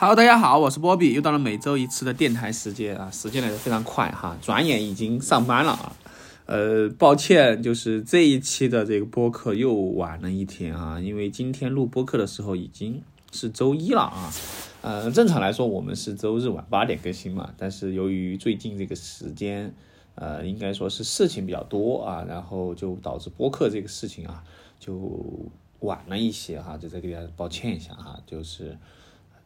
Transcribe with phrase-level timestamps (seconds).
[0.00, 5.92] Hello，大家好，我是波比，又到了每周一次的电台时间啊，时间来的非常快哈，转眼已经上班了啊。
[6.46, 14.32] 呃，抱歉，就是这一期的这个播客又晚了一天啊，因为今天录播客的时候已经是周一了啊。
[14.82, 19.74] 呃，正常来说我们是周日晚八点更新嘛，但是由于最近这个时间，
[20.14, 24.44] 呃，应该说是事情比较多啊，然后就导致播客这个事情啊
[24.78, 24.96] 就
[25.80, 28.78] 晚了一些哈，就再给大家抱歉一下哈，就是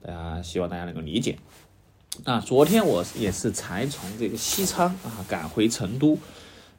[0.05, 1.39] 大家希望大家能够理解。
[2.25, 6.19] 那昨天我也是才从这个西昌啊赶回成都，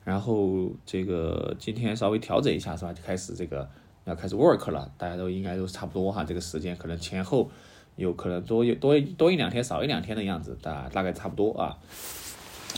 [0.03, 3.69] 然后这个今天稍微调整一下是吧，就开始这个
[4.05, 7.49] 要开始 work 了，大家都应该都差不多哈，这个时间可能前后。
[7.95, 11.77] 有可能多一多多一两天，少一两天的样子，大大概差不多啊。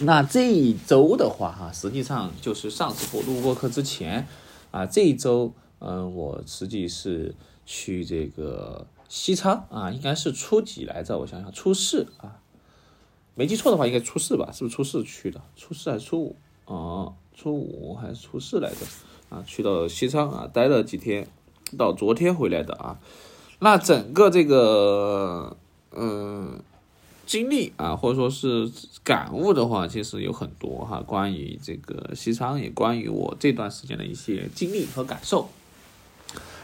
[0.01, 4.27] 那这一周的话，哈，实际上就是上次我录播课之前
[4.71, 5.53] 啊，这一周，
[5.87, 11.15] 嗯，我实际是去这个西昌啊，应该是初几来着？
[11.19, 12.41] 我想想，初四啊，
[13.35, 14.51] 没记错的话，应该初四吧？
[14.51, 15.39] 是不是初四去的？
[15.55, 16.35] 初四还是初五？
[16.65, 18.77] 哦，初五还是初四来着？
[19.29, 21.27] 啊，去到西昌啊，待了几天，
[21.77, 22.99] 到昨天回来的啊。
[23.59, 25.55] 那整个这个
[25.91, 26.59] 嗯
[27.27, 28.71] 经历啊，或者说是
[29.03, 30.99] 感悟的话，其实有很多哈。
[31.01, 35.47] 关于这个西昌，也关于我这段时间的一些经历和感受。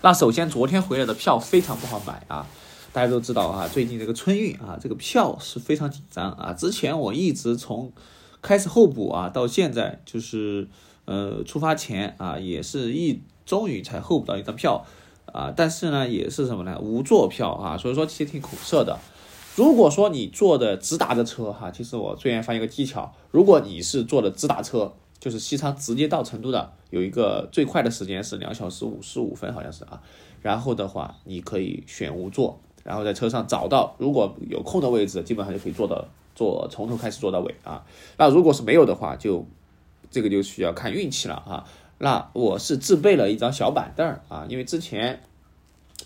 [0.04, 2.48] 那首先，昨天回来的票非常不好买啊，
[2.92, 6.52] 大家都知道啊，最近这个春运啊，这个票是非常紧张啊。
[6.54, 7.94] 之前我一直从
[8.42, 10.68] 开始候补啊，到现在就是
[11.06, 14.84] 呃出发前啊，也是一终于才候补到一张票。
[15.32, 16.80] 啊，但是呢，也是什么呢？
[16.82, 18.98] 无座票啊，所以说其实挺苦涩的。
[19.56, 30.02] 如果说你坐的直达的车哈，其实我最近发一个技巧，如果你是坐的直达车，就是西昌直接到成都的，有一个最快的时间是两小时五十五分，好像是啊。
[30.41, 37.86] 然后的话，你可以选无座，然后在车上找到如果有空的位置，基本上就可以坐到坐从头开始坐到尾啊。
[38.17, 39.45] 那如果是没有的话，就
[40.09, 41.64] 这个就需要看运气了啊。
[41.99, 45.21] 那我是自备了一张小板凳啊，因为之前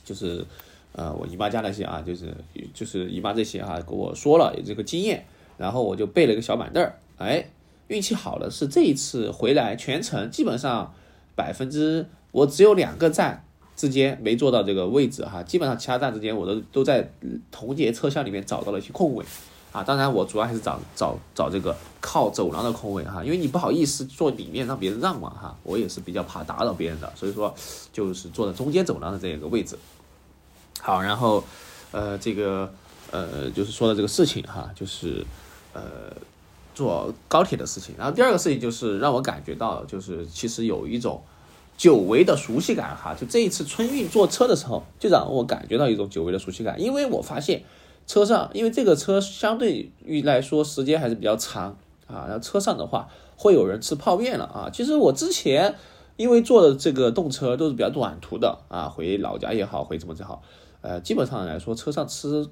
[0.04, 0.46] 就是，
[0.92, 2.36] 呃，我姨妈家那些啊，就是
[2.74, 5.26] 就是姨妈这些哈，跟我说了有这个经验，
[5.58, 7.00] 然后我就备了一个小板凳儿。
[7.18, 7.46] 哎，
[7.88, 10.94] 运气好的是这一次回来全程基本上
[11.36, 17.12] 百分之我只有两个站之间没坐到这个位置哈，基本上其他站之间我都都在
[17.52, 19.26] 同节车厢里面找到了一些空位。
[19.72, 27.54] 啊，当然，我主要还是找找找这个靠走廊的空位哈，因为你不好意思坐里面让别人让嘛哈，我也是比较怕打扰别人的，所以说
[27.92, 29.78] 就是坐在中间走廊的这个位置。
[30.80, 31.44] 好，然后
[31.92, 32.74] 呃，这个
[33.12, 35.26] 呃，就是说的这个事情哈，就是
[35.74, 35.82] 呃，
[36.76, 37.96] 坐高铁的事情。
[37.98, 41.20] 然后第二个事情就是让我感觉到，就是其实有一种
[41.76, 47.64] 久违的熟悉感哈，就这一次春运坐车的时候，就让我感觉到一种久违的熟悉感，因为我发现。
[48.08, 51.76] 车上，因为这个车相对于来说时间还是比较长
[52.06, 54.70] 啊，然后车上的话会有人吃泡面了啊。
[54.72, 55.74] 其实我之前
[56.16, 60.44] 因为坐的这个动车都是比较短途的啊，回老家也好，回怎么也好，
[60.82, 62.46] 呃，基本上来说车上吃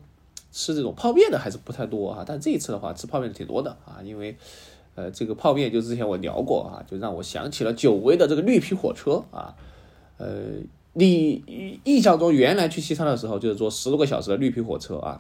[0.53, 2.23] 吃这种泡面的还是不太多啊。
[2.25, 4.37] 但这一次的话，吃泡面挺多的啊，因为
[4.95, 9.53] 呃这个泡面就之前我聊过啊，就让我想起了久违的这个绿皮火车啊。
[10.17, 10.43] 呃，
[10.93, 15.19] 你印象中原来去西昌的时候就是坐十多个小时的绿皮火车啊。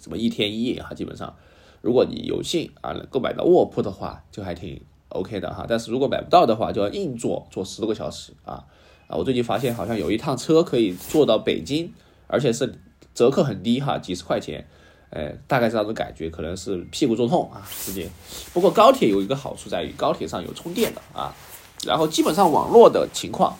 [0.00, 1.34] 什么一天一夜哈，基本上，
[1.80, 4.78] 如果你有幸啊能够买到卧铺的话，就还挺
[5.08, 5.64] OK 的哈。
[5.66, 8.64] 但是如果买不到的话，就要硬坐，坐十多个小时啊
[9.06, 9.16] 啊！
[9.16, 11.90] 我最近发现好像有一趟车可以坐到北京，
[12.26, 12.74] 而且是
[13.16, 14.64] 折扣很低哈，几十块钱，
[15.10, 18.08] 哎，大概这样的感觉，可能是屁股坐痛啊，直接。
[18.52, 21.34] 不过高铁有一个好处在于高铁上有充电的啊，
[21.86, 23.56] 然后基本上网络的情况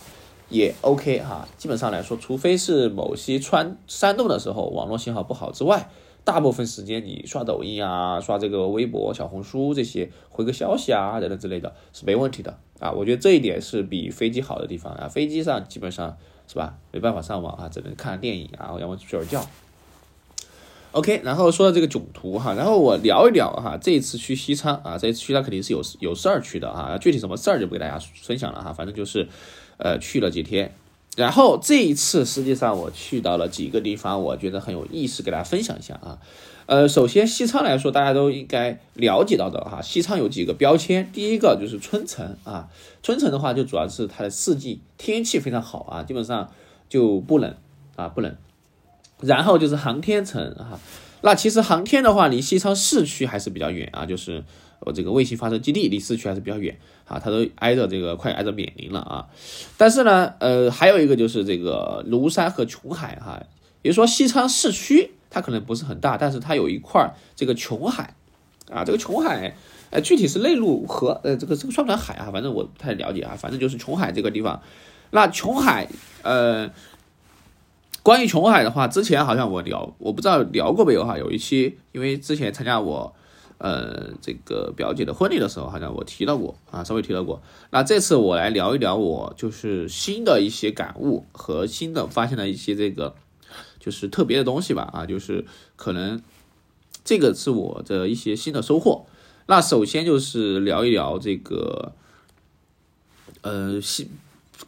[0.50, 1.49] 也 OK 哈。
[1.56, 5.89] 基本上来说，除非是某些穿山洞的时候网络信号不好之外。
[6.22, 12.91] 大部分时间你刷抖音啊，刷这个微博、小红书这些回个消息啊等等之类的，是没问题的啊。
[12.91, 15.06] 我觉得这一点是比飞机好的地方啊。
[15.06, 16.19] 飞机上基本上
[16.49, 19.47] 是吧，没办法上网啊，只能看电影啊，要么睡会儿觉。
[20.93, 29.28] OK，然后说到这个囧途哈，然后我聊一聊哈，这一次去西昌啊，这一次去他肯定是有有事儿去的啊，具体什么事儿就不给大家分享了哈，反正就是
[29.77, 30.75] 呃去了几天。
[31.16, 36.19] 然后这一次，实际上我去到了几个地方，我觉得很有意思，给大家分享一下啊。
[36.66, 42.68] 呃，首先西昌来说，大家都应该了解到的哈，西昌有几个标签，第一个就是春城啊，
[43.03, 46.53] 春城的话就主要是它的四季天气非常好啊，基本上
[46.89, 47.54] 就不冷
[47.97, 48.36] 啊不冷。
[49.21, 50.78] 然后就是航天城啊，
[51.22, 54.45] 那其实航天的话，离西昌市区还是比较远啊，就是。
[54.80, 59.27] 我这个卫星发射基地离市区还是比较远啊，它都挨着这个快挨着冕宁了啊。
[59.78, 63.42] 但是呢，呃，还有一个就是这个庐山和琼海哈，
[63.80, 68.15] 也就说西昌市区它可能不是很大，但是它有一块这个琼海
[68.71, 69.57] 啊，这个琼海，
[69.91, 72.31] 呃，具体是内陆河，呃，这个这个算不算海啊？
[72.33, 74.63] 反正我不太了解啊，反正就是琼海这个地方。
[75.11, 75.89] 那琼海，
[76.23, 76.71] 呃，
[78.03, 83.15] 关于琼海的话，之前好像我聊，我不知道聊过没有哈，有一期，因为之前参加我。
[83.59, 87.41] 呃，这个表姐的婚礼的时候，好像我提到过啊，稍微提到过。
[87.71, 93.15] 那这次我来聊一聊我就是新的一些感悟和新的发现的一些这个
[93.86, 95.47] 就是特别的东西吧啊，就是
[95.77, 96.21] 可能
[97.04, 99.06] 这个是我的一些新的收获。
[99.47, 101.92] 那首先就是聊一聊这个
[103.42, 104.10] 呃新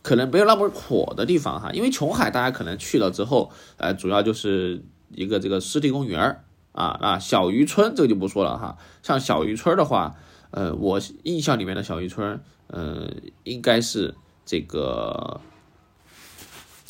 [0.02, 8.78] 可能没有那么火的地方哈，因为琼海大家可能去了之后，呃，主要就是一个这个湿地公园啊啊，小渔村这个就不说了哈。
[9.02, 10.14] 像小渔村的话，
[10.52, 13.10] 呃，我印象里面的小渔村，呃，
[13.42, 14.14] 应该是
[14.46, 15.40] 这个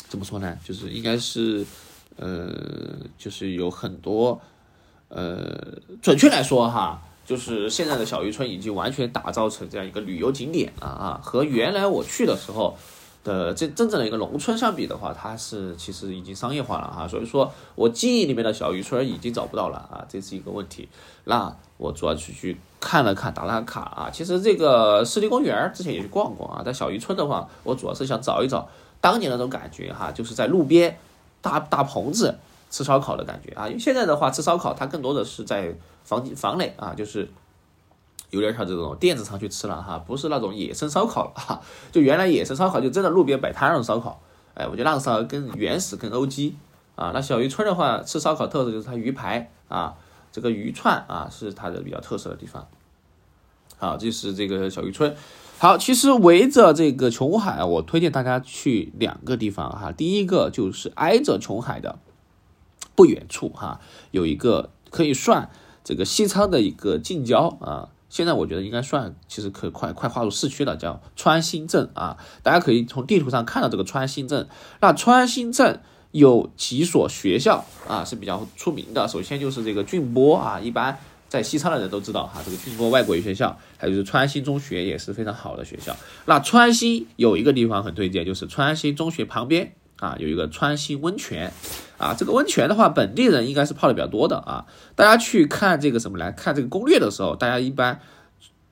[0.09, 0.59] 怎么说呢？
[0.63, 1.65] 就是应该是，
[2.19, 2.53] 呃，
[3.17, 4.41] 就是有很多，
[5.09, 5.57] 呃，
[6.03, 12.77] 准确来说哈，就是现在的小渔村已经完全打造成这样一个旅游景点了啊，和原来我去的时候。
[13.25, 20.89] 的，这真正的一个农村相比的话，它是其实已经商业化了哈，所以说我记忆里面的小渔村已经找不到了啊，这是一个问题。
[21.25, 24.09] 那我主要去去看了看，打了卡啊。
[24.11, 28.67] 其实这个湿地公园之前也去逛过啊，在小渔村的话，我主要是想找一找
[29.01, 30.97] 当年那种感觉哈，就是在路边
[31.49, 32.39] 大大棚子
[32.71, 33.67] 吃烧烤的感觉啊。
[33.67, 35.75] 因为现在的话吃烧烤，它更多的是在
[36.05, 37.29] 房房内啊，就是。
[38.31, 41.63] 有点像这种电子上去吃了哈，不是那种野生烧烤了哈。
[41.91, 44.21] 就原来野生烧烤就真的路边摆摊那种烧烤，
[44.53, 46.55] 哎，我觉得那个烧烤更原始、更 O G
[46.95, 47.11] 啊。
[47.15, 49.95] 那小渔村的话，吃烧烤特色就是它鱼排啊，
[50.31, 52.69] 这个鱼串啊是它的比较特色的地方。
[53.79, 55.17] 好，这是这个小渔村。
[55.61, 59.91] 好，其实围着这个琼海，我推荐大家去两个地方哈。
[59.91, 61.99] 第一个就是挨着琼海的
[62.95, 63.81] 不远处哈，
[64.13, 65.51] 有一个可以算
[65.83, 67.89] 这个西昌的一个近郊啊。
[68.09, 72.17] 现在我觉得应该算，其实可快快划入市区了，叫川新镇啊。
[72.45, 74.49] 大家可以从地图上看到这个川新镇。
[74.81, 75.83] 那川新镇
[76.13, 79.09] 有几所学校啊是比较出名的。
[79.09, 85.97] 首先就是这个俊波啊，一般在西昌的人都知道哈，这个俊波外国语学校，还有就是川新中学也是非常好的学校。
[86.27, 89.75] 那川西有一个地方很推荐，就是川西中学旁边。
[90.01, 91.53] 啊，有一个川西温泉，
[91.99, 94.65] 啊，这个温泉的话，本地人应该是泡的比较多的啊。
[94.95, 98.01] 大家去看这个什么来看这个攻略的时候，大家一般，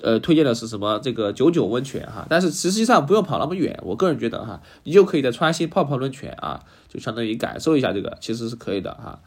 [0.00, 9.18] 呃，推荐的是什么这个九九温泉哈，但是实际上不用跑那么远，我个人觉得哈，你就可以在川西泡泡温泉啊，就相当于感受一下这个，其实是可以的哈。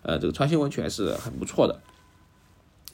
[0.00, 1.78] 呃，这个川西温泉是很不错的。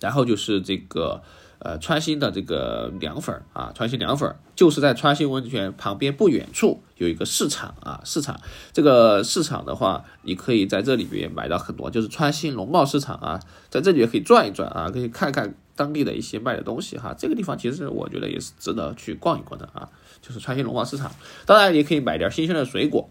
[0.01, 1.23] 然后就是这个。
[1.63, 8.41] 呃，川新的这个凉粉啊，川新凉粉就是在川新温泉旁边不远处有一个市场啊，市场
[8.73, 13.39] 这个市场的话，你可以在这里边买到很多，就是川新农贸市场啊，
[13.69, 17.15] 在这里也可以转一转啊，可以看看当地的一些卖的东西哈。
[17.19, 19.87] 这个地方其实我觉得也是值得去逛一逛的啊，
[20.23, 21.13] 就是川新农贸市场，
[21.45, 23.07] 当然也可以买点新鲜的水果。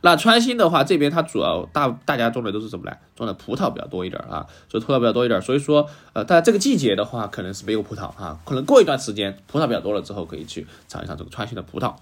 [0.00, 2.96] 那川新的话，这边它主要大大家种的都是什么呢？
[3.16, 11.94] 种的葡萄比较多一点啊，所以葡萄比较多一点，所以说呃，在这个季节的话，可能是没有葡萄啊，可能过一段时间葡萄比较多了之后，可以去尝一尝这个川新的葡萄。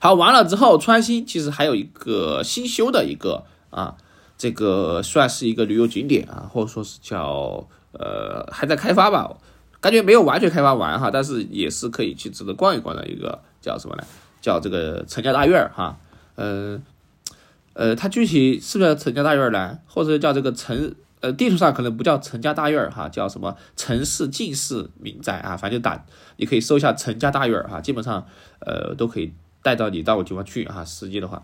[0.00, 3.94] 好，完了之后，川新其实还有一个新修的一个啊，
[4.36, 9.32] 这个算是一个旅游景点啊，或者说是叫呃还在开发吧，
[9.80, 14.04] 感觉没有完全开发完哈，但是也是可以去值得逛一逛的一个叫什么呢？
[14.42, 15.96] 叫这个陈家大院哈。
[16.36, 16.80] 呃，
[17.74, 19.78] 呃，它具体是不是陈家大院呢？
[19.86, 20.94] 或者叫这个陈？
[21.20, 25.56] 呃，地图上可能不叫陈家大院哈，叫什么陈氏进士民宅啊？
[25.56, 26.04] 反正就打，
[26.36, 28.26] 你可以搜一下陈家大院哈，基本上
[28.58, 30.84] 呃都可以带到你到个地方去哈。
[30.84, 31.42] 实际的话，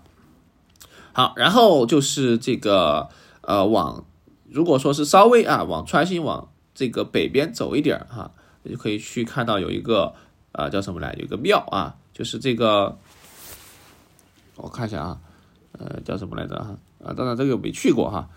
[1.15, 3.09] 好，然后就是这个
[3.41, 4.05] 呃往，
[4.51, 8.33] 如果说是稍微啊往川新往这个北边走一点哈，
[8.69, 10.13] 就可以去看到有一个
[10.53, 11.17] 啊叫什么来？
[11.19, 12.99] 有个庙啊，就是这个。
[14.63, 15.19] 我看一下啊，
[15.73, 16.77] 呃，叫什么来着哈？
[17.05, 18.29] 啊，当然这个没去过哈，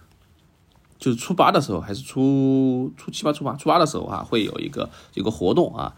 [0.98, 5.94] 就是初八的时候，还是初初七八、初八、初八的时候哈，会有一个有个活动啊，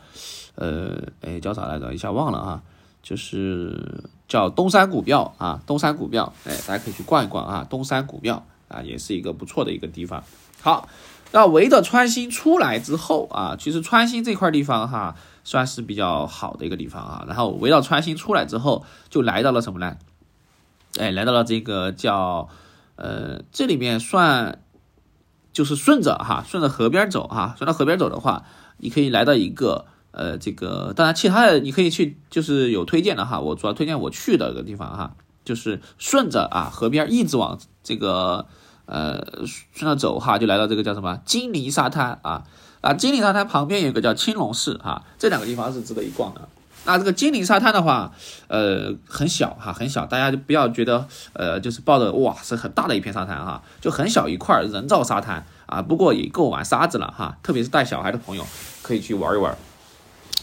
[0.56, 1.94] 呃，哎，叫啥来着？
[1.94, 2.64] 一下忘了啊，
[3.04, 10.24] 就是叫东山古庙啊，东山古庙，哎，大家可以去逛一逛啊，东山古庙啊，也是一个不错的一个地方。
[10.62, 10.90] 好，
[11.32, 17.24] 那围着川新出来之后啊，其实川新这块地方哈，算是比较好的一个地方啊。
[17.28, 19.96] 然后围绕川新出来之后，就来到了什么呢？
[21.00, 22.48] 哎，来到了这个叫，
[22.96, 24.60] 呃，这里面算，
[25.52, 28.46] 就是顺着哈，顺着河边走哈，顺着河边走的话，
[28.78, 38.48] 你可以来到一个，呃，这个，当然其他的你可以去，就是有推荐的哈，我主要推荐我去的一个地方哈，就是顺着啊河边一直往这个，
[38.86, 42.44] 呃，顺着走哈，就来到这个叫什么金陵沙滩啊。
[42.82, 46.48] 啊，金陵沙滩旁边有个叫青龙寺哈，这两个地方是值得一逛的。
[46.86, 48.14] 那这个金陵沙滩的话，
[48.48, 58.46] 呃，很小哈，很小，大家就不要觉得呃，就是抱着哇是很大的一片沙滩哈，就很小一块人造沙滩啊，不过也够玩沙子了哈，特别是带小孩的朋友
[58.82, 59.58] 可以去玩一玩。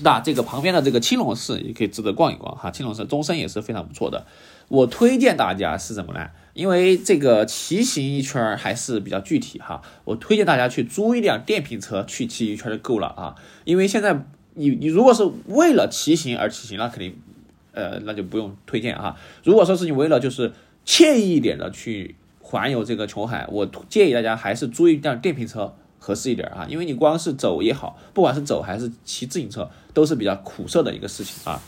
[0.00, 4.26] 那这个旁边的这个青龙寺也可以值得逛一逛哈，青龙寺终身也是非常不错的。
[4.68, 6.26] 我推荐大家是什么呢？
[6.54, 13.34] 因为这个骑行一圈还是比较具体哈，我推荐大家去租一辆电瓶车去骑一圈就够了啊。
[13.64, 17.16] 因为现在你你如果是为了骑行而骑行，那肯定
[17.72, 19.16] 呃那就不用推荐哈。
[19.44, 20.52] 如果说是你为了就是
[20.84, 26.66] 惬意一点的去环游这个琼海，我建议大家还是租一辆电瓶车合适一点啊。
[26.68, 31.60] 因为你光是走也好，不管是走还是骑自行车，都是比较苦涩的一个事情啊。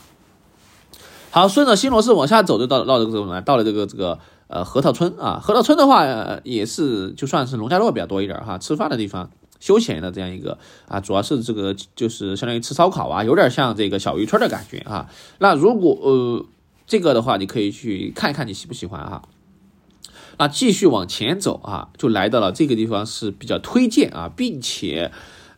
[1.31, 5.39] 好，顺着新罗寺往下走，就到到这个什么到了这个这个呃核桃村啊。
[5.41, 6.05] 核桃村的话，
[6.43, 9.31] 也是就算是农家乐比较多一点哈，吃饭的地方，
[9.65, 15.09] 休闲的这样一个啊，主要是这个就是相当于吃烧烤啊，有点像这个小渔村的感觉啊。
[15.39, 16.45] 那如果呃
[16.85, 19.23] 这个的话，你可以去看一看，你喜不喜欢哈。
[20.37, 25.11] 那继续往前走啊，就来到了这个地方是比较推荐啊，并且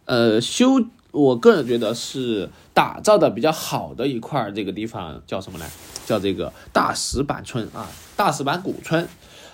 [0.05, 0.85] 呃修。
[1.13, 5.65] 我个人觉得是打造的比较好的一块这个地方叫什么呢？
[6.05, 9.07] 叫这个大石板村啊，大石板古村。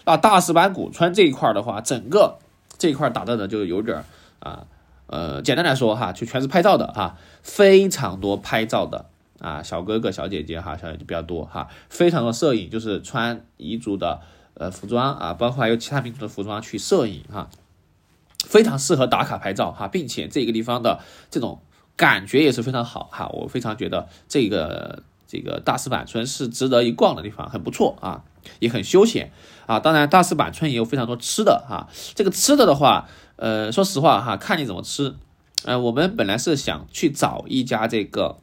[0.04, 2.38] 那大石板古村这一块的话，整个
[2.78, 4.04] 这一块打造的就有点
[4.44, 4.68] 啊，
[5.08, 9.06] 呃，简单来说哈，就全是拍照的啊，非常多拍照的
[9.40, 14.20] 啊，小哥哥小姐姐哈，小姐姐比较多哈，非常多摄影，就是穿彝族的
[14.54, 17.50] 呃服装啊，包括还有其他民族的服装去摄影哈。
[18.46, 21.00] 非常适合打卡拍照哈，并且这个地方的
[21.32, 21.62] 这种
[21.96, 28.22] 感觉也是非常好哈，我非常觉得这个这个大石板村是值得一逛的地方，很不错啊，
[28.60, 29.32] 也很休闲
[29.66, 29.80] 啊。
[29.80, 31.88] 当然，大石板村也有非常多吃的哈。
[32.16, 35.16] 这个吃的的话，呃，说实话哈，看你怎么吃。
[35.66, 38.38] 呃，我们本来是想去找一家这个，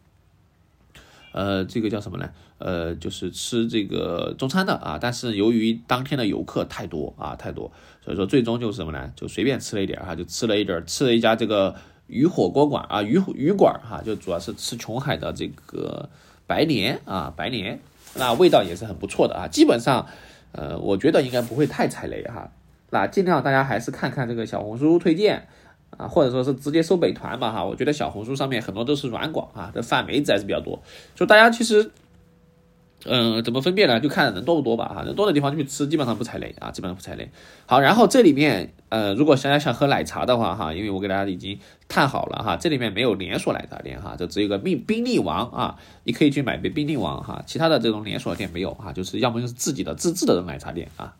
[1.32, 2.30] 呃，这个叫什么呢？
[2.59, 7.73] 呃，就是吃这个中餐的啊，但是由于当天的游客太多啊，太多，
[8.04, 9.11] 所以说最终就是什么呢？
[9.16, 11.75] 就随便吃了一点哈，就吃了一点，吃了一家这个
[12.06, 16.11] 鱼火锅馆啊，鱼鱼馆哈，就主要是吃琼海的这个
[16.47, 17.78] 白鲢啊，白鲢，
[18.14, 20.06] 那味道也是很不错的啊，基本上，
[20.52, 22.50] 呃，我觉得应该不会太踩雷哈，
[22.90, 25.47] 那尽量大家还是看看这个小红书推荐
[25.97, 30.82] 啊，或者说是直接搜美团吧哈，我觉得小红书上面很多都是软广啊，这泛媒子还是比较多，
[31.14, 31.90] 就大家其实。
[33.06, 33.99] 嗯，怎么分辨呢？
[33.99, 37.30] 就看人多不多吧，哈，人多的地方去吃，基本上不踩雷啊，基本上不踩雷。
[37.64, 51.16] 好，然后这里面，呃，如果大家想喝奶茶的话，哈，因为我给大家已经看好了哈，这里面没有连锁奶茶店哈，就只有个冰冰力王啊，你可以去买杯冰力王哈，其他的这种连锁店没有哈，就是要么就是自己的自制的奶茶店啊。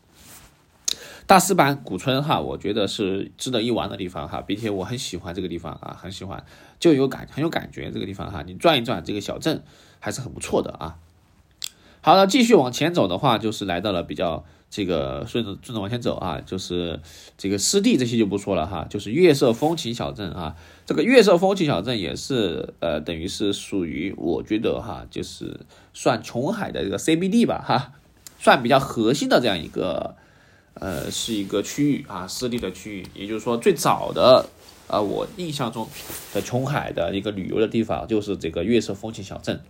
[1.31, 6.43] 大石板古村哈，我觉得是值得一玩的地方哈，并且我很喜欢这个地方啊，很喜欢，
[6.77, 9.63] 就有感很有感觉这个地方哈，你转一转这个小镇
[10.01, 10.97] 还是很不错的啊。
[12.01, 16.99] 好了，继续往前走的话，就是来到了比较这个顺着顺着往前走啊，就是
[17.37, 20.57] 这个湿地这些就不说了哈，就是月色风情小镇啊。
[20.85, 25.61] 这个月色风情小镇也是呃，等于是属于我觉得哈，就是
[25.93, 27.93] 算琼海的这个 CBD 吧哈，
[28.37, 30.17] 算比较核心的这样一个
[30.75, 34.47] 呃，是一个区域啊，湿地的区域，也就是说最早的
[34.87, 35.87] 啊，我印象中
[36.33, 39.61] 的琼海的一个旅游的地方就是这个月色风情小镇。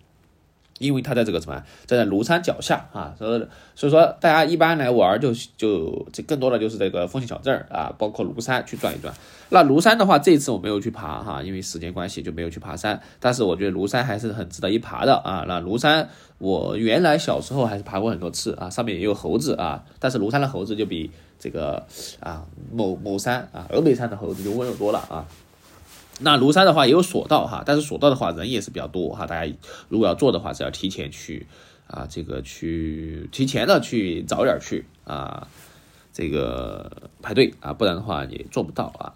[0.82, 9.14] 因为它在这个什么，在在庐山脚下啊，所以所以说大家一般来玩就就这更多的就是这个风情小镇啊，包括庐山去转一转。
[9.50, 13.00] 那庐山的话，这次我没有去爬哈，因为时间关系就没有去爬山。
[13.20, 15.44] 但是我觉得庐山还是很值得一爬的啊。
[15.48, 21.86] 那庐山我原来小时候还是爬过很多次啊，上面也有猴子啊，但是庐山的猴子就比这个
[22.22, 25.28] 啊某某山啊峨眉山的猴子就温柔多了啊。
[26.24, 29.54] 那庐山的话也有索道哈，但是索道的话人也是比较多哈，大家
[29.90, 31.48] 如果要做的话是要提前去
[31.88, 35.48] 啊，这个去提前的去早点去啊，
[36.14, 39.14] 这个排队啊，不然的话也做不到啊。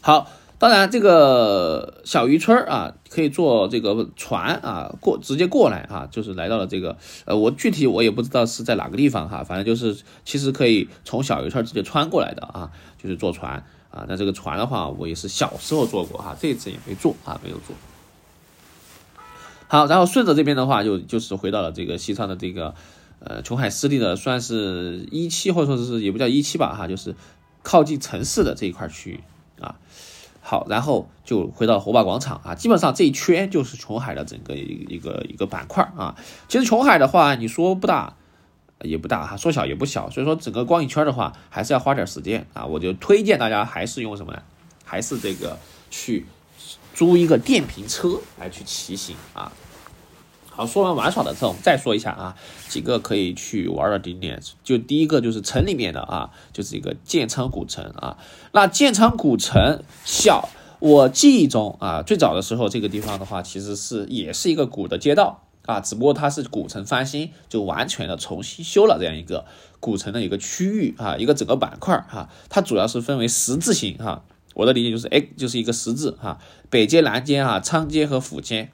[0.00, 12.70] 好，当然这个小渔村啊，可以坐这个船啊过直接过来啊，就是来到了这个呃，我具体我也不知道是在哪个地方哈，反正就是其实可以从小渔村直接穿过来的啊，
[13.02, 13.64] 就是坐船。
[13.92, 17.76] 啊，那这个船的话，我也是小时候坐过哈，这次也没坐啊，没有坐。
[19.68, 22.74] 好，然后顺着这边的话，就就是回到了这个西昌的这个
[23.20, 27.14] 呃琼海湿地的，算是一期或者说是也不叫一期吧哈，就是
[27.62, 29.20] 靠近城市的这一块区域
[29.62, 29.76] 啊。
[30.40, 36.16] 好，然后就回到火把广场啊，基本上这一圈就是琼海的整个一一个一个板块啊。
[36.48, 38.16] 其实琼海的话，你说不大。
[38.84, 42.64] 也不大哈，缩小也不小，所以说整个逛一圈的话，还是要花点时间啊。
[42.66, 44.42] 我就推荐大家还是用什么呢？
[44.84, 45.58] 还是这个
[45.90, 46.26] 去
[46.94, 49.50] 租一个电瓶车来去骑行啊。
[50.54, 52.36] 好，说完玩耍的之后，我们再说一下啊，
[52.68, 54.38] 几个可以去玩的景点。
[54.62, 58.18] 就第一个就是城里面的啊，就是一个建昌古城啊。
[58.52, 69.44] 那建昌古城小，我记忆中啊，最早的时候这个地方的话，其实是也是一个古的街道啊，只不过它是古城翻新，就完全的重新修了这样一个
[69.80, 72.28] 古城的一个区域啊，一个整个板块哈。
[72.48, 76.38] 它主要是分为十字形哈，我的理解就是 X 就是一个十字哈，
[76.70, 78.70] 北街、南街啊，昌街和府街。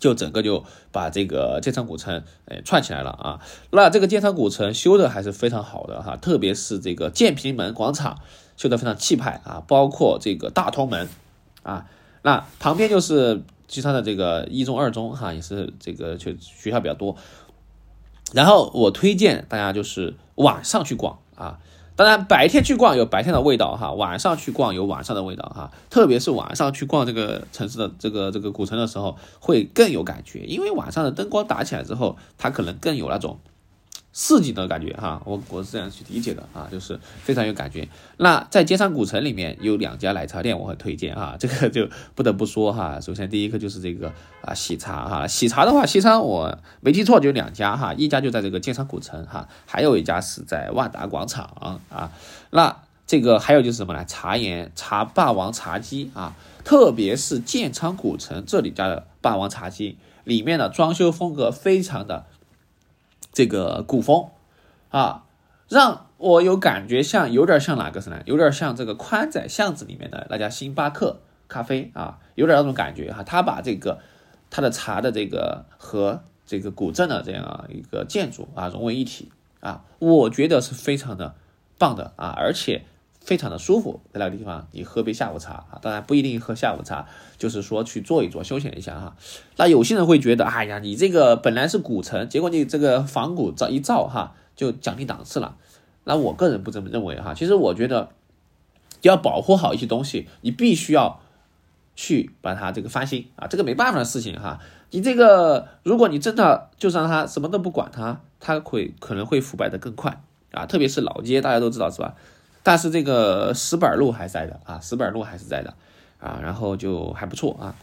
[0.00, 3.40] 就整个就把这个建昌古城诶串起来了啊，
[3.72, 8.16] 那这个建昌古城修的还是非常好的哈，特别是这个建平门广场
[8.56, 11.08] 修的非常气派啊，包括这个大通门
[11.64, 11.86] 啊，
[12.22, 17.14] 那旁边就是其他的这个一中、二中哈，也是这个就学校比较多，
[18.32, 21.60] 然后我推荐大家就是晚上去逛啊。
[21.94, 25.72] 当然，白天去逛有白天的味道哈，晚上去逛有晚上的味道哈。
[25.90, 33.38] 特别是晚上去逛这个城市的这个这个古城的时候，会更有感觉，因为晚上的灯光打起来之后，它可能更有那种。
[34.12, 37.88] 市井的感觉哈，我我是这样去理解的啊，就是非常有感觉。
[38.16, 43.00] 那在街上古城里面有两家奶茶店，我很推荐哈，这个就不得不说哈。
[43.00, 52.10] 首先第一个就是这个啊喜茶哈，喜茶的话，西昌我没记错就两家哈，一家就在这个建昌古城哈，还有一家是在万达广场啊。
[52.50, 54.04] 那这个还有就是什么呢？
[54.04, 56.34] 茶颜茶霸王茶姬啊，
[56.64, 62.26] 特别是建昌古城这里家的霸王茶姬，里面的装修风格非常的。
[63.38, 64.30] 这个古风
[64.90, 65.22] 啊，
[65.68, 68.20] 让我有感觉像有点像哪个是呢？
[68.24, 73.22] 有点像这个宽窄巷子里面的那家星巴克咖啡啊，有点那种感觉哈。
[73.22, 74.00] 他把这个
[74.50, 79.30] 他的茶的这个和这个古镇的这样一个建筑啊融为一体
[79.60, 81.36] 啊，我觉得是非常的
[81.78, 82.82] 棒的啊，而且。
[83.28, 89.14] 非常的舒服，在那个地方你喝杯下午茶啊，当然不一定喝下午茶，就是说去坐一坐休闲一下哈。
[89.58, 95.56] 那有些人会觉得，哎呀，你这个本来是古城，结果你这个仿古造一造哈，就降低档次了。
[96.04, 97.34] 那我个人不这么认为哈。
[97.34, 98.08] 其实我觉得
[99.02, 101.20] 要保护好一些东西，你必须要
[101.94, 104.58] 去把它这个翻新啊，这个没办法的事情哈。
[104.90, 110.64] 你这个如果你真的就让它什么都不管它，它会可能会腐败的更快啊。
[110.64, 112.14] 特别是老街，大家都知道是吧？
[112.68, 115.72] 但是这个石板路还在的啊，石板路还是在的
[116.20, 117.74] 啊，然后就还不错啊。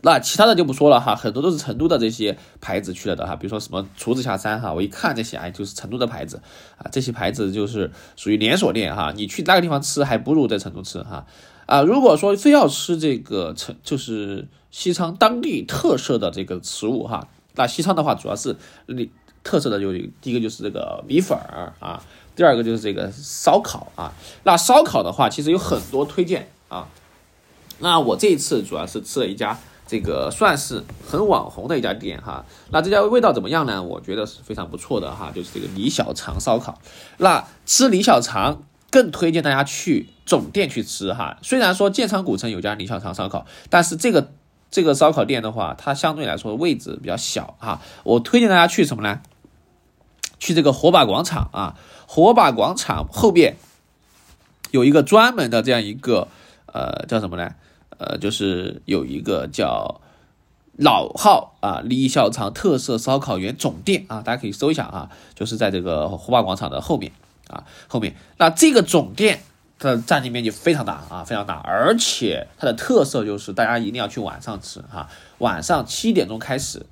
[0.00, 6.40] 那其他的就不说了哈，很多都是成都的这些牌子去了的哈，比如说什么厨子下山哈，我一看这些哎，就是成都的牌子
[6.78, 11.26] 啊，这些牌子就是属于连锁店哈，你去那个地方吃还不如在成都吃哈
[11.66, 11.82] 啊。
[11.82, 18.56] 如果说非要吃这个成就是西昌当地特色的这个食物哈，那西昌的话主要是
[19.44, 21.36] 特色的就第一个就是这个米粉
[21.78, 22.02] 啊。
[22.34, 24.12] 第二个就是这个烧烤啊，
[24.44, 26.88] 那烧烤的话，其实有很多推荐啊。
[27.78, 32.44] 那我这一次主要是吃了一家这个算是很网红的一家店哈。
[32.70, 33.82] 那这家味道怎么样呢？
[33.82, 36.80] 我觉得是非常不错的哈，就是这个李小肠烧烤。
[37.18, 41.36] 那吃李小肠更推荐大家去总店去吃哈。
[41.42, 44.30] 虽然说建昌古城有家李小肠烧烤，但是这个
[44.70, 47.82] 这个烧烤店的话，它相对来说位置比较小哈。
[48.04, 49.20] 我推荐大家去什么呢？
[50.38, 51.76] 去这个火把广场啊。
[52.14, 53.56] 火把广场后边
[54.70, 56.28] 有一个专门的这样一个
[56.66, 57.54] 呃叫什么呢？
[57.96, 60.02] 呃，就是有一个叫
[60.76, 67.12] 老号啊李小肠特色烧烤园总店啊，大家可以搜一下啊，就是在这个火把广场的后面
[67.48, 68.14] 啊后面。
[68.36, 69.40] 那这个总店
[69.78, 76.84] 它的占地面积非常大啊，非常大，而且它的特色就是大家一定要去晚上吃哈，晚上七点钟开始，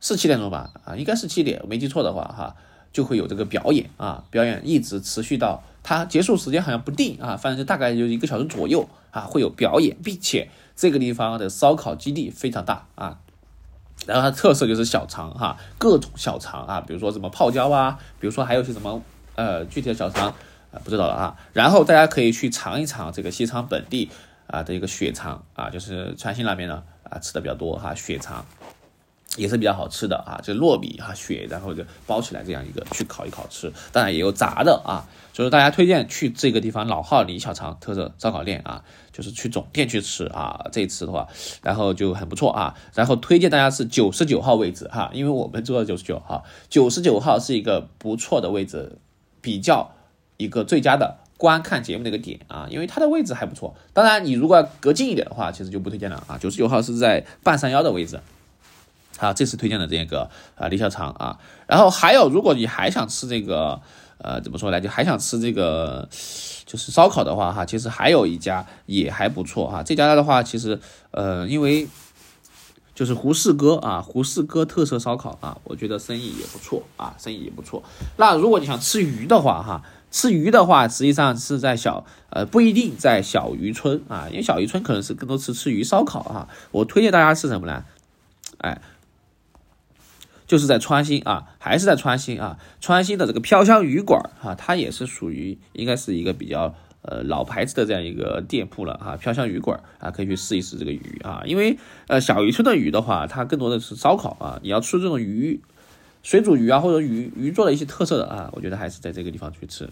[0.00, 0.70] 是七点钟吧？
[0.84, 2.54] 啊，应该是七点，我没记错的话哈。
[2.92, 13.18] 就会有这个表演啊，表演一直持续到它结束时间好像不定啊，反正就大概就一个小时左右啊，会有表演，并且这个地方的烧烤基地非常大啊，
[14.06, 19.02] 然后它特色就是小肠哈，各种小肠啊，比如说什么泡椒啊，比如说还有些什么
[19.34, 20.28] 呃具体的小肠
[20.70, 24.10] 啊不知道了啊，然后大家可以去尝一尝这个西昌本地
[24.46, 28.44] 啊的一个血肠啊，就是川西那边呢啊吃的比较多哈血肠。
[29.36, 41.26] 也是比较好吃的啊，就糯米哈血，然后就包起来这样一个去烤一烤吃，当然也有炸的啊，所以大家推荐去这个地方老号李小肠特色烧烤店啊，就是去总店去吃啊，这一次的话，
[41.62, 48.98] 然后就很不错啊，然后推荐大家是九十九号位置哈，因为我们坐的九十九号，九十九号是一个不错的位置，
[49.40, 49.92] 比较
[50.36, 58.20] 一个最佳的观看节目的一个点啊，因为它的位置还不错，当然你如果要隔近一点的话，其实就不推荐了啊，九十九号是在半山腰的位置。
[59.26, 63.80] 啊，这次推荐的这个啊李小肠啊，然后还有，如果你还想吃这个，
[64.18, 64.80] 呃，怎么说呢？
[64.80, 66.08] 就还想吃这个，
[66.66, 69.82] 就是烧烤的话哈，其实还有一家也还不错哈。
[69.82, 70.80] 这家的话，其实
[71.12, 71.86] 呃，因为
[72.94, 77.82] 就是胡适哥啊，胡适哥特色烧烤啊，我觉得生意也不错啊，生意也不错。
[78.16, 86.48] 那如果你想吃鱼的话哈，吃鱼的话，实际上是在小呃不一定在小渔村啊，因为小渔村可能是更多吃吃鱼烧烤哈。
[86.72, 87.84] 我推荐大家吃什么呢？
[88.58, 88.80] 哎。
[90.46, 92.58] 就是在川新啊，还是在川新啊？
[92.80, 99.16] 川新的这个飘香鱼馆啊，它也是属于应该是一个比较呃老牌子的这样一个店铺了啊。
[99.16, 101.78] 飘香鱼馆啊，可以去试一试这个鱼啊，因为
[102.08, 104.60] 呃小渔村的鱼的话，它更多的是烧烤啊。
[104.62, 105.60] 你要吃这种鱼
[106.22, 109.88] 水煮鱼啊，或者鱼鱼做的一些特色的啊，我觉得还是在这个地方去吃。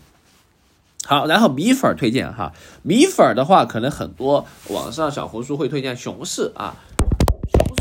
[1.06, 6.76] 好，然后米粉推荐哈，米粉的话，可能很多网上小红书会推荐熊市啊。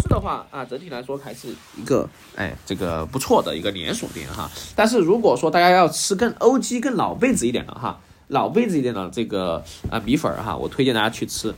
[0.10, 4.50] 的话啊，整体来说还是一个哎，这个不错的一个连锁店哈。
[4.76, 11.54] 但是如果说大家要吃更欧 G、更老辈子一点的哈，老辈子一点的这个啊米粉哈，我推荐大家去吃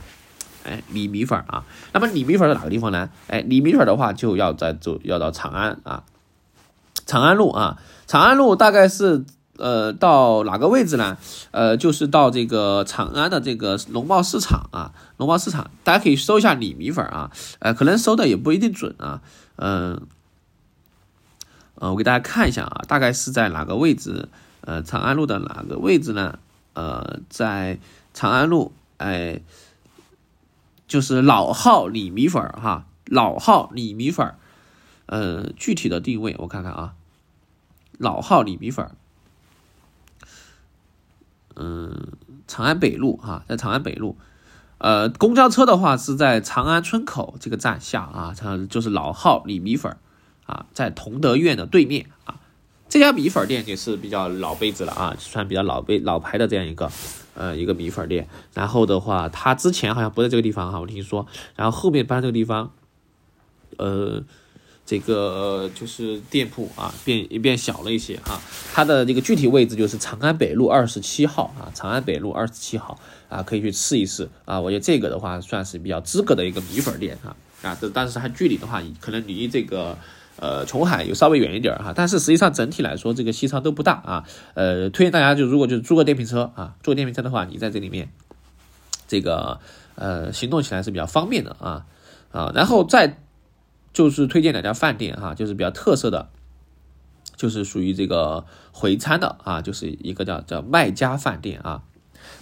[0.64, 1.64] 哎李米粉啊。
[1.92, 3.08] 那么李米粉在哪个地方呢？
[3.26, 6.04] 哎，李米粉的话就要在走要到长安啊，
[7.06, 9.24] 长安路啊，长安路大概是。
[9.62, 11.16] 呃，到哪个位置呢？
[11.52, 19.22] 呃，就是到这个长安的这个农贸市场啊，农贸市场，大家可以搜一下李米粉啊，呃，可能搜的也不一定准啊，
[19.54, 20.02] 嗯，
[21.76, 24.28] 呃，我给大家看一下啊，大概是在哪个位置？
[24.62, 26.40] 呃，长安路的哪个位置呢？
[26.74, 27.78] 呃，在
[28.12, 29.42] 长安路，哎，
[30.88, 34.34] 就是老号李米粉哈，老号李米粉，
[35.06, 36.94] 呃，具体的定位我看看啊，
[37.96, 38.90] 老号李米粉。
[41.56, 42.12] 嗯，
[42.46, 44.16] 长安北路哈，在长安北路，
[44.78, 49.96] 呃，公交车的话是在长安村口这个站下啊，它就是老号李米粉
[50.46, 52.40] 啊，在同德院的对面啊，
[52.88, 56.90] 这家米粉店也是比较老辈子了啊，算比较老辈老牌的这样一个
[57.34, 58.28] 呃一个米粉店。
[58.54, 62.72] 然后的话，它之前好像不在这个地方哈，我听说，然后后面搬这个地方，
[63.78, 64.22] 呃。
[64.92, 68.38] 这个就是店铺啊，变也变小了一些哈。
[68.74, 72.98] 它的这个具体位置就是长安北路二十七号啊，长安北路二十七号
[73.30, 74.60] 啊，可以去试一试啊。
[74.60, 79.96] 我觉得这个的话算是比较资格的一个米粉店啊啊，这但是它距离的话，可能离这个
[80.36, 81.94] 呃琼海有稍微远一点哈。
[81.96, 84.24] 但是实际上整体来说，这个西昌都不大啊。
[84.52, 88.10] 呃，推荐大家就如果就是租个电瓶车啊，租个电瓶车的话，你在这里面
[89.08, 89.58] 这个
[89.94, 91.86] 呃行动起来是比较方便的啊
[92.30, 93.21] 啊，然后再。
[93.92, 96.30] 就是推荐两家饭店哈，就是比较特色的，
[97.36, 101.82] 就是属于这个回餐的啊，就是一个叫叫麦家饭店啊，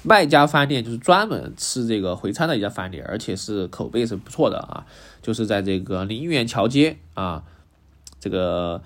[0.02, 4.86] 麦家饭店就是专门吃这个回餐的一家饭店，而且是口碑是不错的啊，
[5.22, 7.42] 就是在这个林园桥街啊，
[8.20, 8.82] 这个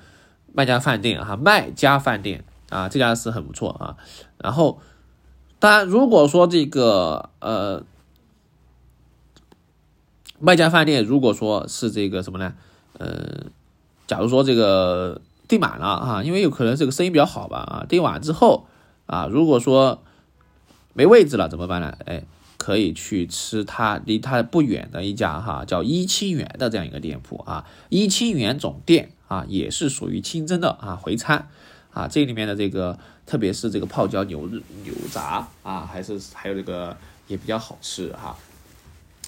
[0.52, 3.96] 麦家饭店哈，麦家饭店啊，这家是很不错啊，
[4.38, 4.80] 然后
[5.58, 7.84] 当然如果说这个呃。
[10.44, 12.52] 卖家饭店，如果说是这个什么呢？
[12.98, 13.46] 呃，
[14.06, 18.66] 假如说这个订满了啊，因为有可能这个生意比较好吧啊，订完之后
[19.06, 20.02] 啊，如果说
[20.92, 21.96] 没位置了怎么办呢？
[22.04, 22.24] 哎，
[22.58, 31.48] 可以去吃它离它不远的一家哈，叫一清园的这样一个店铺啊，一清园总店啊，也是属于清真的啊回餐
[31.90, 34.46] 啊，这里面的这个特别是这个泡椒牛
[34.84, 36.94] 牛杂啊，还是还有这个
[37.28, 38.36] 也比较好吃哈。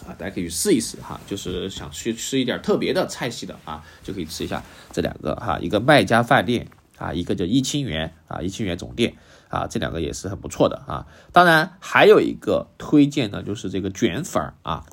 [0.05, 9.15] 啊大家可以去试一试哈，就是想去吃一点特别的菜系的啊，就可以吃一下这两个哈，一个麦家饭店啊，一个叫一清园啊，一清园总店
[9.49, 11.07] 啊，这两个也是很不错的啊。
[11.33, 14.85] 当然还有一个推荐的就是这个卷粉儿啊，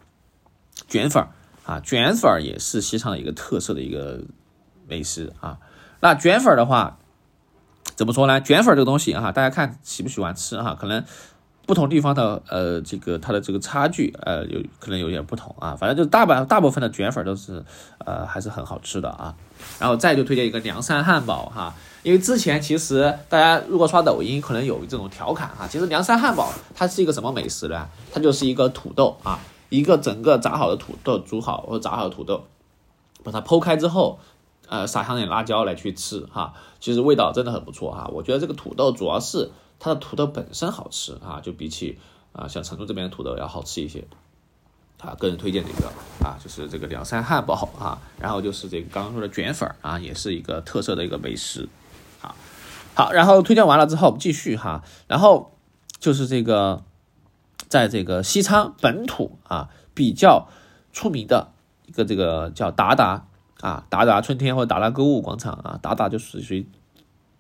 [0.88, 1.30] 卷粉儿
[1.66, 4.24] 啊，卷粉儿也是西昌的一个特色的一个
[4.88, 5.60] 美食啊。
[6.00, 7.00] 那卷粉儿的话
[7.96, 8.40] 怎么说呢？
[8.40, 11.04] 卷粉儿这个东西哈，大家看喜不喜欢吃哈，可能。
[11.66, 15.76] 不同地方的呃，这个它的这个差距呃，有可能有点不同啊。
[15.80, 17.64] 反正就大半大部分的卷粉都是
[18.00, 19.34] 呃还是很好吃的啊。
[19.80, 21.74] 然后再就推荐一个凉山汉堡哈，
[22.04, 25.66] 因为之前其实大家如果刷抖音，可能有这种调侃哈。
[25.70, 27.88] 其实凉山汉堡它是一个什么美食呢？
[28.12, 32.44] 它就是一个土豆啊，一个整个炸好的土豆煮好或者炸好的土豆，
[33.24, 34.20] 把它剖开之后，
[34.68, 38.10] 呃撒上点辣椒来去吃哈，其实味道真的很不错哈。
[38.12, 39.50] 我觉得这个土豆主要是。
[39.84, 42.00] 它的土豆本身好吃啊，就比起
[42.32, 44.06] 啊像成都这边的土豆要好吃一些
[45.02, 45.14] 啊。
[45.20, 45.92] 个人推荐的一个
[46.26, 51.68] 啊，就是这个凉山汉堡啊，然后就是这个刚刚说的卷粉啊，也是一个特色的一个美食。
[52.22, 52.34] 好，
[52.96, 55.52] 好，然后推荐完了之后，我们继续哈，然后
[56.00, 56.82] 就是这个
[57.68, 60.48] 在这个西昌本土啊比较
[60.94, 61.52] 出名的
[61.86, 63.26] 一个这个叫达达
[63.60, 66.66] 啊，达达春天或者达达购物广场啊，达达就是属于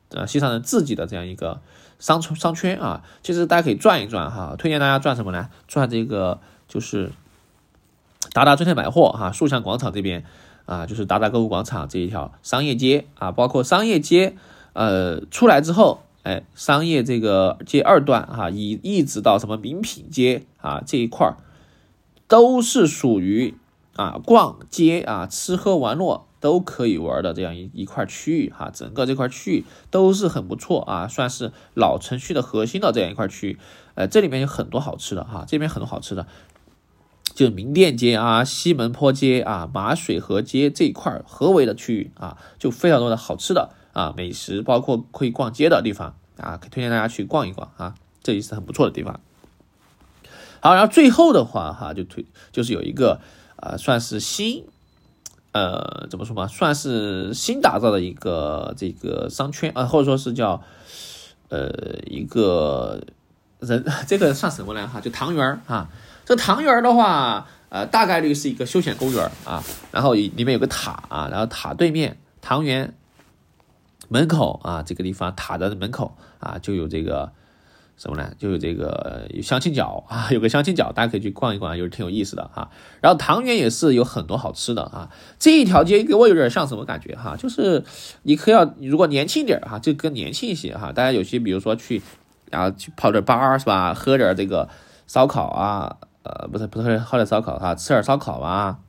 [0.09, 1.61] 呃西昌人自己的这样一个
[1.99, 3.03] 商圈商圈啊。
[3.21, 5.49] 其实大家可以转一转哈，推荐大家转什么呢？
[5.67, 7.11] 转这个就是
[8.31, 10.23] 达达春天百货哈，树巷广场这边
[10.65, 14.35] 啊，就是达达购物广场这一条商业街啊，包括商业街
[14.73, 16.01] 呃出来之后。
[16.23, 21.35] 哎，商业这个街二段哈，以一直到什么名品街啊这一块儿，
[22.29, 23.55] 都是属于
[23.95, 28.69] 啊逛街啊吃喝玩乐都可以玩的这样一一块区域哈。
[28.73, 33.59] 整个这块区域都是很不错啊，算是老城区的核心的这样一块区域。
[33.95, 36.25] 呃，这里面有很多好吃的哈，这边很多好吃的，
[37.35, 43.69] 就名店街啊、西门坡街啊、马水河街这一块合围的区域啊，就非常多的好吃的。
[43.93, 49.19] 啊，美食包括可以逛街的地方啊，推荐大家去逛一逛啊，这也是很不错的地方。
[50.59, 53.21] 好，然后最后的话哈，就推就是有一个
[53.63, 54.65] 啊，算是新
[55.53, 60.61] 呃怎么说嘛，算是新打造的一个这个商圈啊，或者说是叫
[61.49, 61.69] 呃
[62.05, 63.01] 一个
[63.59, 64.99] 人 这个算什么呢哈？
[64.99, 65.89] 就唐园啊，
[66.25, 72.93] 这唐园的话呃大概率是一个休闲公园啊，然后里面有个塔啊，然后塔对面唐园。
[74.09, 77.31] 门口啊，这个地方塔的门口啊，就有这个
[77.95, 78.31] 什么呢？
[78.37, 82.69] 就有这个有相亲角啊，有个相亲角，大家可以去逛一逛，就是挺有意思的哈。
[83.01, 85.09] 然后唐园也是有很多好吃的啊。
[85.39, 87.35] 这一条街给我有点像什么感觉哈？
[87.37, 87.83] 就是
[88.23, 90.91] 你可要如果年轻点哈，就更年轻一些哈。
[90.91, 92.01] 大家有些比如说去，
[92.51, 93.93] 然后去泡点吧是吧？
[93.93, 94.67] 喝点这个
[95.07, 98.79] 烧烤啊，呃，不是不是喝点烧烤哈，吃点烧烤啊。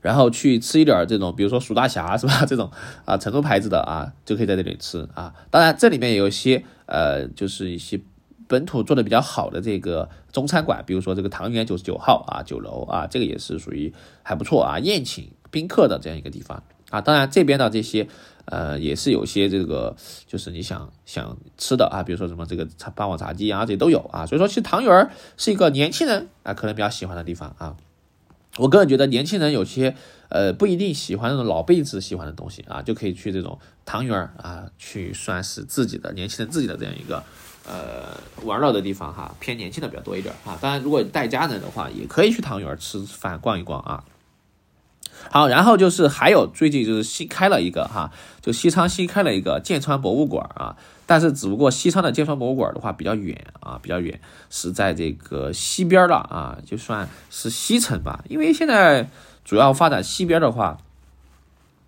[0.00, 2.44] 然后去吃一点这种，比如说蜀大侠是吧？
[2.48, 2.70] 这种
[3.04, 5.34] 啊，成都牌子的啊，就可以在这里吃啊。
[5.50, 8.00] 当然，这里面有一些呃，就是一些
[8.48, 17.00] 本土做的比较好的这个中餐馆，比如说这个唐园九十九号啊酒楼啊，这个也是属于还不错啊，宴请宾客的这样一个地方啊。
[17.00, 18.08] 当然，这边的这些
[18.46, 19.94] 呃，也是有些这个
[20.26, 24.26] 就是你想想吃的啊，比如说什么这个茶霸王茶姬啊，这些都有啊。
[24.26, 27.76] 所以说，其实唐园是一个年轻人啊，可能比较喜欢的地方啊。
[28.56, 29.94] 我个人觉得，年轻人有些
[30.28, 37.22] 呃不一定喜欢那种老辈子喜欢的东西啊，就可以去这种唐园啊，去算是自己的年轻人自己的这样一个
[37.66, 40.58] 呃玩乐的地方哈，偏年轻的比较多一点啊。
[40.60, 44.04] 当然，如果带家人的话，也可以去唐园吃饭逛一逛啊。
[45.30, 50.76] 好，然后就是还有最近就是新开了一个哈，就西昌新开了一个剑川博物馆啊。
[51.06, 58.22] 但是只不过西昌的剑川博物馆的话比较远啊，比较远，是在这个西边了啊，就算是西城吧。
[58.28, 59.10] 因为现在
[59.44, 60.78] 主要发展西边的话，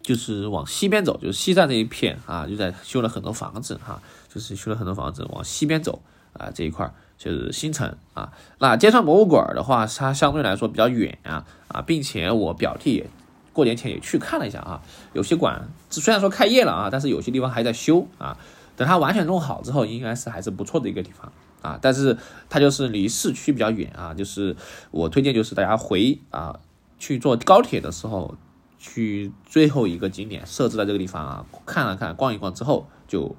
[0.03, 8.33] 就是往西边走，就是西站这一片啊，就在修了很多房子哈，就是修了很多房子往西边走啊，这一块就是新城啊。
[8.59, 13.05] 那剑川博物馆的话，它相对来说比较远啊啊，并且我表弟
[13.53, 18.37] 过年前也去看了一下啊，有些馆虽然说开业了啊，但是有些地方还在修啊。
[18.75, 21.79] 等它完全弄好之后，应该是还是不错的一个地方啊。
[21.81, 22.17] 但是
[22.49, 24.15] 它就是离市区比较远啊。
[24.15, 24.57] 就是
[24.91, 26.59] 我推荐，就是大家回啊
[26.99, 28.35] 去坐高铁的时候，
[28.79, 33.37] 去最后一个景点设置在这个地方啊，看了看、逛一逛之后，就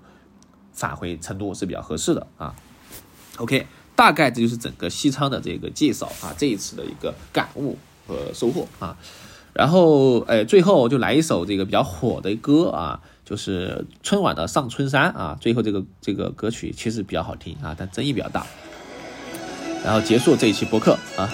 [0.72, 2.56] 返回成都是比较合适的啊。
[3.38, 7.76] OK，大概这就是整个西昌的这个介绍啊，这一次的一个感悟
[8.08, 8.96] 和收获啊。
[9.54, 13.00] 然后哎，最后就来一首这个比较火的歌啊。
[13.26, 18.46] 就是春晚的《上春山》啊，最后这个这个歌曲其实比较好听啊，但争议比较大。
[19.84, 21.30] 然后结束这一期播客啊。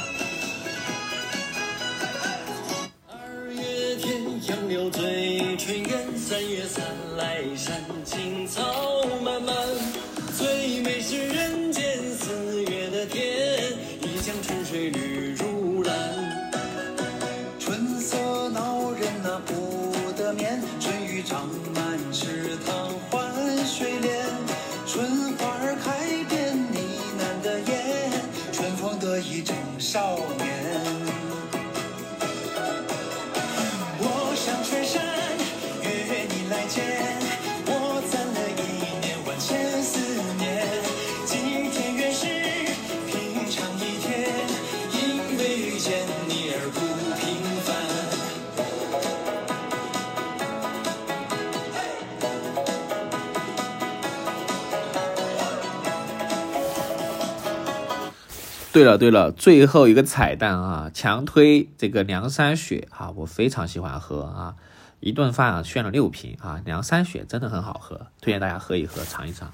[58.72, 64.56] 对了对了，最后一个彩蛋啊，强推这个凉山雪啊，我非常喜欢喝啊，
[65.00, 69.52] 一顿饭啊炫了六瓶啊，凉山雪真的很好喝，推荐大家喝一喝，尝一尝。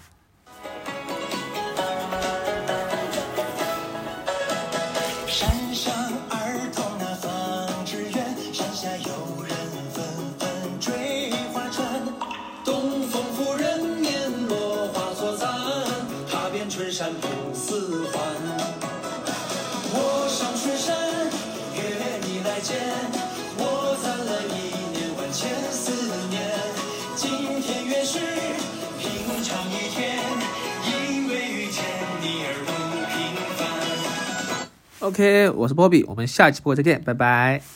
[35.05, 37.74] ok 我是波比我们下期播再见拜拜。